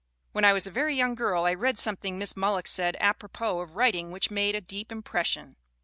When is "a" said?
0.65-0.71, 4.55-4.59